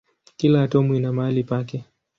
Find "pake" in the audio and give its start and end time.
1.43-1.83